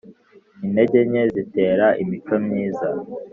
Intege 0.65 0.97
nke 1.09 1.23
zitera 1.35 1.87
imico 2.01 2.35
myiza. 2.45 2.87